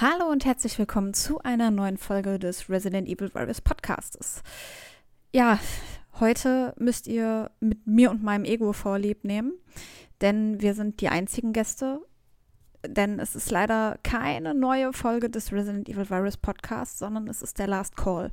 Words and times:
Hallo 0.00 0.26
und 0.28 0.44
herzlich 0.44 0.76
willkommen 0.76 1.14
zu 1.14 1.38
einer 1.42 1.70
neuen 1.70 1.98
Folge 1.98 2.40
des 2.40 2.68
Resident 2.68 3.06
Evil 3.08 3.32
Virus 3.32 3.60
Podcastes. 3.60 4.42
Ja, 5.32 5.60
heute 6.18 6.74
müsst 6.76 7.06
ihr 7.06 7.52
mit 7.60 7.86
mir 7.86 8.10
und 8.10 8.20
meinem 8.20 8.44
Ego 8.44 8.72
vorlieb 8.72 9.22
nehmen, 9.22 9.52
denn 10.20 10.60
wir 10.60 10.74
sind 10.74 11.00
die 11.00 11.10
einzigen 11.10 11.52
Gäste. 11.52 12.00
Denn 12.84 13.20
es 13.20 13.36
ist 13.36 13.52
leider 13.52 14.00
keine 14.02 14.52
neue 14.52 14.92
Folge 14.92 15.30
des 15.30 15.52
Resident 15.52 15.88
Evil 15.88 16.10
Virus 16.10 16.38
Podcasts, 16.38 16.98
sondern 16.98 17.28
es 17.28 17.40
ist 17.40 17.60
der 17.60 17.68
Last 17.68 17.96
Call. 17.96 18.32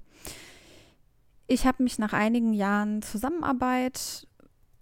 Ich 1.45 1.67
habe 1.67 1.83
mich 1.83 1.99
nach 1.99 2.13
einigen 2.13 2.53
Jahren 2.53 3.03
Zusammenarbeit 3.03 4.27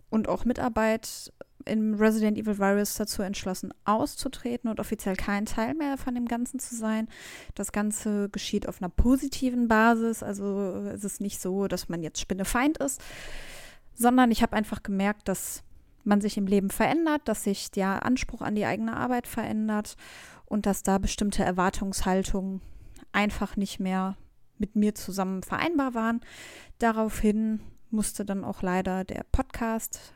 und 0.09 0.29
auch 0.29 0.45
Mitarbeit 0.45 1.33
im 1.69 1.95
Resident 1.95 2.37
Evil 2.37 2.57
Virus 2.57 2.95
dazu 2.95 3.21
entschlossen, 3.21 3.73
auszutreten 3.85 4.69
und 4.69 4.79
offiziell 4.79 5.15
kein 5.15 5.45
Teil 5.45 5.73
mehr 5.73 5.97
von 5.97 6.15
dem 6.15 6.25
Ganzen 6.25 6.59
zu 6.59 6.75
sein. 6.75 7.07
Das 7.55 7.71
Ganze 7.71 8.29
geschieht 8.29 8.67
auf 8.67 8.81
einer 8.81 8.89
positiven 8.89 9.67
Basis, 9.67 10.23
also 10.23 10.75
es 10.93 11.03
ist 11.03 11.21
nicht 11.21 11.41
so, 11.41 11.67
dass 11.67 11.89
man 11.89 12.03
jetzt 12.03 12.19
Spinnefeind 12.19 12.77
ist, 12.79 13.01
sondern 13.93 14.31
ich 14.31 14.41
habe 14.41 14.55
einfach 14.55 14.83
gemerkt, 14.83 15.27
dass 15.27 15.63
man 16.03 16.21
sich 16.21 16.37
im 16.37 16.47
Leben 16.47 16.69
verändert, 16.69 17.21
dass 17.25 17.43
sich 17.43 17.71
der 17.71 18.05
Anspruch 18.05 18.41
an 18.41 18.55
die 18.55 18.65
eigene 18.65 18.95
Arbeit 18.95 19.27
verändert 19.27 19.95
und 20.45 20.65
dass 20.65 20.83
da 20.83 20.97
bestimmte 20.97 21.43
Erwartungshaltungen 21.43 22.61
einfach 23.11 23.55
nicht 23.55 23.79
mehr 23.79 24.17
mit 24.57 24.75
mir 24.75 24.95
zusammen 24.95 25.43
vereinbar 25.43 25.93
waren. 25.93 26.21
Daraufhin 26.79 27.61
musste 27.89 28.25
dann 28.25 28.43
auch 28.43 28.61
leider 28.61 29.03
der 29.03 29.25
Podcast 29.31 30.13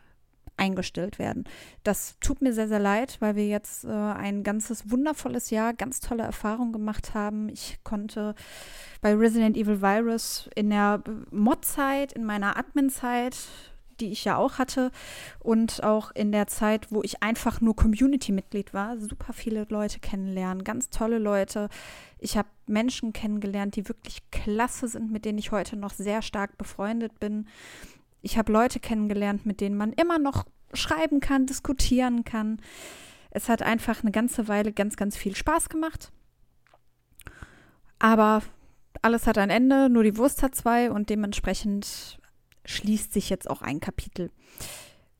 eingestellt 0.57 1.19
werden. 1.19 1.45
Das 1.83 2.17
tut 2.19 2.41
mir 2.41 2.53
sehr, 2.53 2.67
sehr 2.67 2.79
leid, 2.79 3.17
weil 3.19 3.35
wir 3.35 3.47
jetzt 3.47 3.85
äh, 3.85 3.89
ein 3.89 4.43
ganzes 4.43 4.89
wundervolles 4.89 5.49
Jahr, 5.49 5.73
ganz 5.73 5.99
tolle 5.99 6.23
Erfahrungen 6.23 6.73
gemacht 6.73 7.13
haben. 7.13 7.49
Ich 7.49 7.79
konnte 7.83 8.35
bei 9.01 9.13
Resident 9.13 9.57
Evil 9.57 9.81
Virus 9.81 10.49
in 10.55 10.69
der 10.69 11.03
Mod-Zeit, 11.31 12.13
in 12.13 12.23
meiner 12.23 12.57
Admin-Zeit, 12.57 13.35
die 13.99 14.11
ich 14.11 14.25
ja 14.25 14.37
auch 14.37 14.57
hatte 14.57 14.91
und 15.39 15.83
auch 15.83 16.11
in 16.11 16.31
der 16.31 16.47
Zeit, 16.47 16.91
wo 16.91 17.03
ich 17.03 17.23
einfach 17.23 17.61
nur 17.61 17.75
Community-Mitglied 17.75 18.73
war, 18.73 18.97
super 18.97 19.33
viele 19.33 19.65
Leute 19.69 19.99
kennenlernen, 19.99 20.63
ganz 20.63 20.89
tolle 20.89 21.19
Leute. 21.19 21.69
Ich 22.19 22.37
habe 22.37 22.47
Menschen 22.67 23.13
kennengelernt, 23.13 23.75
die 23.75 23.87
wirklich 23.87 24.29
klasse 24.31 24.87
sind, 24.87 25.11
mit 25.11 25.25
denen 25.25 25.37
ich 25.37 25.51
heute 25.51 25.75
noch 25.75 25.93
sehr 25.93 26.21
stark 26.21 26.57
befreundet 26.57 27.19
bin. 27.19 27.47
Ich 28.23 28.37
habe 28.37 28.51
Leute 28.51 28.79
kennengelernt, 28.79 29.45
mit 29.45 29.61
denen 29.61 29.77
man 29.77 29.93
immer 29.93 30.17
noch 30.17 30.45
schreiben 30.73 31.19
kann, 31.19 31.45
diskutieren 31.45 32.23
kann. 32.23 32.59
Es 33.29 33.49
hat 33.49 33.61
einfach 33.61 34.01
eine 34.01 34.11
ganze 34.11 34.47
Weile 34.47 34.71
ganz, 34.71 34.95
ganz 34.95 35.17
viel 35.17 35.35
Spaß 35.35 35.69
gemacht. 35.69 36.11
Aber 37.99 38.41
alles 39.01 39.27
hat 39.27 39.37
ein 39.37 39.49
Ende, 39.49 39.89
nur 39.89 40.03
die 40.03 40.17
Wurst 40.17 40.41
hat 40.41 40.55
zwei 40.55 40.89
und 40.89 41.09
dementsprechend 41.09 42.17
schließt 42.65 43.11
sich 43.11 43.29
jetzt 43.29 43.49
auch 43.49 43.61
ein 43.61 43.81
Kapitel. 43.81 44.31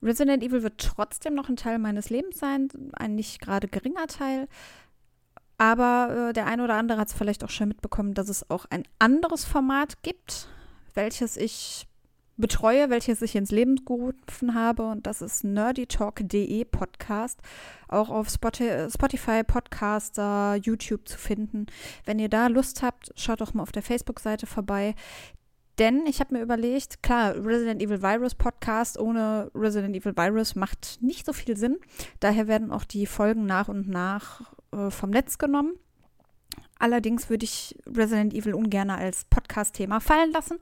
Resident 0.02 0.42
Evil 0.42 0.64
wird 0.64 0.78
trotzdem 0.78 1.34
noch 1.34 1.50
ein 1.50 1.58
Teil 1.58 1.80
meines 1.80 2.10
Lebens 2.10 2.40
sein, 2.40 2.70
ein 2.94 3.16
nicht 3.16 3.42
gerade 3.42 3.68
geringer 3.68 4.08
Teil. 4.08 4.48
Aber 5.58 6.30
äh, 6.30 6.34
der 6.34 6.46
eine 6.46 6.64
oder 6.64 6.76
andere 6.76 7.00
hat 7.00 7.10
es 7.10 7.14
vielleicht 7.14 7.44
auch 7.44 7.50
schon 7.50 7.68
mitbekommen, 7.68 8.14
dass 8.14 8.30
es 8.30 8.50
auch 8.50 8.66
ein 8.70 8.84
anderes 9.00 9.46
Format 9.46 10.04
gibt, 10.04 10.48
welches 10.94 11.38
ich 11.38 11.88
betreue, 12.38 12.90
welches 12.90 13.22
ich 13.22 13.36
ins 13.36 13.52
Leben 13.52 13.84
gerufen 13.86 14.54
habe. 14.54 14.84
Und 14.84 15.08
das 15.08 15.22
ist 15.22 15.44
nerdytalk.de 15.44 16.66
Podcast. 16.66 17.40
Auch 17.88 18.10
auf 18.10 18.30
Spotify, 18.30 19.44
Podcaster, 19.44 20.56
YouTube 20.56 21.08
zu 21.08 21.18
finden. 21.18 21.68
Wenn 22.06 22.20
ihr 22.20 22.30
da 22.30 22.48
Lust 22.48 22.82
habt, 22.82 23.12
schaut 23.16 23.42
doch 23.42 23.54
mal 23.54 23.64
auf 23.64 23.72
der 23.72 23.84
Facebook-Seite 23.84 24.48
vorbei. 24.48 24.96
Denn 25.80 26.06
ich 26.06 26.20
habe 26.20 26.36
mir 26.36 26.44
überlegt, 26.44 27.02
klar, 27.02 27.36
Resident 27.36 27.82
Evil 27.82 28.02
Virus 28.02 28.36
Podcast 28.36 29.00
ohne 29.00 29.50
Resident 29.56 29.96
Evil 29.96 30.16
Virus 30.16 30.56
macht 30.56 31.00
nicht 31.02 31.26
so 31.26 31.34
viel 31.34 31.58
Sinn. 31.58 31.78
Daher 32.20 32.48
werden 32.48 32.72
auch 32.72 32.84
die 32.84 33.08
Folgen 33.08 33.48
nach 33.48 33.70
und 33.70 33.90
nach 33.90 34.54
äh, 34.72 34.92
vom 34.92 35.10
Netz 35.10 35.40
genommen. 35.40 35.74
Allerdings 36.78 37.30
würde 37.30 37.46
ich 37.46 37.76
Resident 37.88 38.34
Evil 38.34 38.54
ungern 38.54 38.90
als 38.90 39.26
Podcast-Thema 39.54 40.00
fallen 40.00 40.32
lassen. 40.32 40.58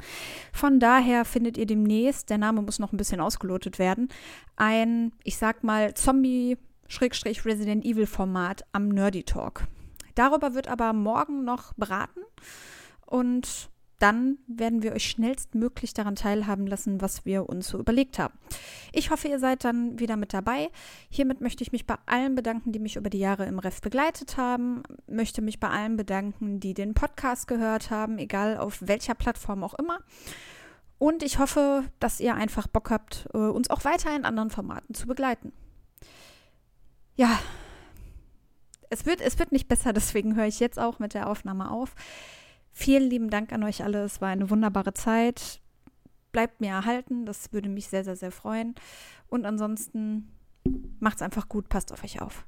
Von 0.52 0.80
daher 0.82 1.24
findet 1.24 1.58
ihr 1.58 1.66
demnächst, 1.66 2.30
der 2.30 2.38
Name 2.38 2.62
muss 2.62 2.80
noch 2.80 2.92
ein 2.92 2.98
bisschen 2.98 3.22
ausgelotet 3.22 3.80
werden, 3.80 4.10
ein, 4.58 5.14
ich 5.24 5.38
sag 5.38 5.64
mal, 5.64 5.94
Zombie-Resident 5.94 7.86
Evil-Format 7.86 8.66
am 8.74 8.90
Nerdy 8.90 9.24
Talk. 9.24 9.64
Darüber 10.16 10.54
wird 10.54 10.68
aber 10.68 10.92
morgen 10.92 11.46
noch 11.46 11.74
beraten 11.74 12.20
und 13.06 13.71
dann 14.02 14.40
werden 14.48 14.82
wir 14.82 14.94
euch 14.94 15.08
schnellstmöglich 15.10 15.94
daran 15.94 16.16
teilhaben 16.16 16.66
lassen, 16.66 17.02
was 17.02 17.24
wir 17.24 17.48
uns 17.48 17.68
so 17.68 17.78
überlegt 17.78 18.18
haben. 18.18 18.34
Ich 18.92 19.12
hoffe, 19.12 19.28
ihr 19.28 19.38
seid 19.38 19.64
dann 19.64 20.00
wieder 20.00 20.18
mit 20.18 20.34
dabei. 20.34 20.70
Hiermit 21.10 21.40
möchte 21.40 21.64
ich 21.64 21.72
mich 21.72 21.86
bei 21.86 21.96
allen 22.08 22.34
bedanken, 22.34 22.72
die 22.72 22.80
mich 22.80 22.96
über 22.96 23.12
die 23.12 23.20
Jahre 23.20 23.46
im 23.46 23.60
Ref 23.60 23.80
begleitet 23.80 24.38
haben. 24.38 24.82
Möchte 25.08 25.44
mich 25.44 25.60
bei 25.60 25.70
allen 25.70 25.98
bedanken, 25.98 26.60
die 26.60 26.74
den 26.74 26.96
Podcast 26.96 27.48
gehört 27.48 27.92
haben, 27.92 28.18
egal 28.18 28.58
auf 28.58 28.80
welcher 28.82 29.14
Plattform 29.14 29.64
auch 29.64 29.76
immer. 29.76 30.00
Und 30.98 31.22
ich 31.22 31.38
hoffe, 31.38 31.84
dass 32.00 32.20
ihr 32.20 32.36
einfach 32.36 32.68
Bock 32.68 32.90
habt, 32.90 33.28
äh, 33.34 33.38
uns 33.38 33.70
auch 33.70 33.86
weiter 33.86 34.16
in 34.16 34.26
anderen 34.26 34.50
Formaten 34.50 34.96
zu 34.96 35.06
begleiten. 35.06 35.54
Ja, 37.16 37.40
es 38.90 39.06
wird, 39.06 39.22
es 39.22 39.40
wird 39.40 39.52
nicht 39.52 39.68
besser, 39.68 39.94
deswegen 39.94 40.36
höre 40.36 40.48
ich 40.48 40.60
jetzt 40.60 40.80
auch 40.80 40.98
mit 41.00 41.14
der 41.14 41.28
Aufnahme 41.30 41.70
auf. 41.70 41.96
Vielen 42.72 43.10
lieben 43.10 43.30
Dank 43.30 43.52
an 43.52 43.64
euch 43.64 43.84
alle. 43.84 44.04
Es 44.04 44.22
war 44.22 44.30
eine 44.30 44.50
wunderbare 44.50 44.94
Zeit. 44.94 45.62
Bleibt 46.32 46.62
mir 46.62 46.72
erhalten. 46.72 47.26
Das 47.26 47.52
würde 47.54 47.70
mich 47.70 47.88
sehr, 47.88 48.04
sehr, 48.04 48.16
sehr 48.16 48.32
freuen. 48.32 48.76
Und 49.28 49.46
ansonsten 49.46 50.32
macht's 51.00 51.22
einfach 51.22 51.50
gut. 51.50 51.70
Passt 51.70 51.92
auf 51.92 52.04
euch 52.04 52.22
auf. 52.22 52.46